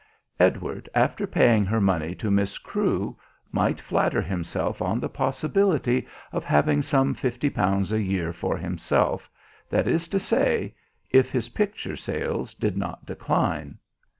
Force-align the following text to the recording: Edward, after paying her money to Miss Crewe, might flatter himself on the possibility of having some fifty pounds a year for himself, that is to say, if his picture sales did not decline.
Edward, 0.39 0.89
after 0.95 1.27
paying 1.27 1.63
her 1.63 1.79
money 1.79 2.15
to 2.15 2.31
Miss 2.31 2.57
Crewe, 2.57 3.15
might 3.51 3.79
flatter 3.79 4.19
himself 4.19 4.81
on 4.81 4.99
the 4.99 5.07
possibility 5.07 6.07
of 6.31 6.43
having 6.43 6.81
some 6.81 7.13
fifty 7.13 7.51
pounds 7.51 7.91
a 7.91 8.01
year 8.01 8.33
for 8.33 8.57
himself, 8.57 9.29
that 9.69 9.87
is 9.87 10.07
to 10.07 10.17
say, 10.17 10.73
if 11.11 11.29
his 11.29 11.49
picture 11.49 11.95
sales 11.95 12.55
did 12.55 12.75
not 12.77 13.05
decline. 13.05 13.77